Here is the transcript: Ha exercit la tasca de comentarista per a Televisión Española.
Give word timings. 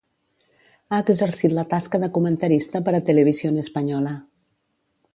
Ha 0.95 0.99
exercit 1.03 1.53
la 1.59 1.67
tasca 1.75 2.01
de 2.05 2.11
comentarista 2.17 2.83
per 2.89 2.97
a 3.01 3.05
Televisión 3.11 3.63
Española. 3.69 4.19